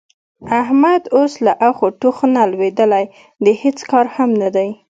احمد 0.61 1.01
اوس 1.17 1.33
له 1.45 1.53
اخ 1.67 1.77
او 1.85 1.89
ټوخ 2.01 2.17
نه 2.35 2.43
لوېدلی 2.51 3.05
د 3.45 3.47
هېڅ 3.61 3.77
کار 3.91 4.05
هم 4.15 4.29
نه 4.41 4.49
دی. 4.55 4.69